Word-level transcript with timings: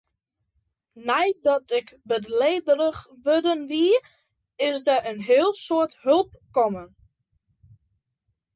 Nei't 1.07 1.47
ik 1.79 1.87
bêdlegerich 2.07 2.99
wurden 3.25 3.61
wie, 3.71 3.93
is 4.67 4.77
der 4.87 5.01
in 5.11 5.19
heel 5.29 5.51
soad 5.65 5.91
help 6.05 6.29
kommen. 6.55 6.89